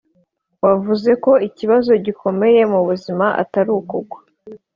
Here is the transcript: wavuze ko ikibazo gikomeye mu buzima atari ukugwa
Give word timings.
wavuze 0.63 1.11
ko 1.23 1.31
ikibazo 1.47 1.91
gikomeye 2.05 2.61
mu 2.71 2.79
buzima 2.87 3.25
atari 3.41 3.69
ukugwa 3.79 4.17